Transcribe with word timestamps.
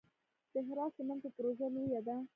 د 0.53 0.55
هرات 0.67 0.91
سمنټو 0.97 1.29
پروژه 1.35 1.67
لویه 1.73 2.01
ده 2.07 2.15